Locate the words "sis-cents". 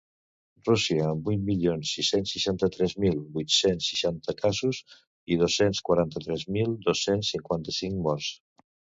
1.97-2.31